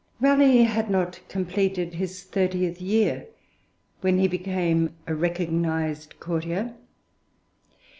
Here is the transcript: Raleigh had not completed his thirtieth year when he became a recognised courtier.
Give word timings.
Raleigh 0.19 0.63
had 0.63 0.89
not 0.89 1.19
completed 1.29 1.93
his 1.93 2.23
thirtieth 2.23 2.81
year 2.81 3.27
when 3.99 4.17
he 4.17 4.27
became 4.27 4.95
a 5.05 5.13
recognised 5.13 6.19
courtier. 6.19 6.73